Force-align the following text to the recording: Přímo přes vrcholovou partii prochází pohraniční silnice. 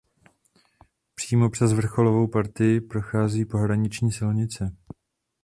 Přímo 1.15 1.49
přes 1.49 1.73
vrcholovou 1.73 2.27
partii 2.27 2.81
prochází 2.81 3.45
pohraniční 3.45 4.11
silnice. 4.11 4.75